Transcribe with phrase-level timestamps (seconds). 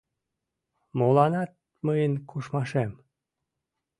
[0.97, 1.51] Моланат
[1.85, 2.91] мыйын кушмашем?